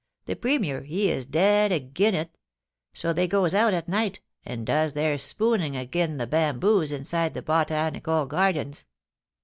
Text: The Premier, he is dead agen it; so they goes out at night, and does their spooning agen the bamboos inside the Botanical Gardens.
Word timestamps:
The 0.25 0.35
Premier, 0.35 0.81
he 0.81 1.11
is 1.11 1.27
dead 1.27 1.71
agen 1.71 2.15
it; 2.15 2.35
so 2.91 3.13
they 3.13 3.27
goes 3.27 3.53
out 3.53 3.71
at 3.75 3.87
night, 3.87 4.19
and 4.43 4.65
does 4.65 4.93
their 4.93 5.19
spooning 5.19 5.77
agen 5.77 6.17
the 6.17 6.25
bamboos 6.25 6.91
inside 6.91 7.35
the 7.35 7.43
Botanical 7.43 8.25
Gardens. 8.25 8.87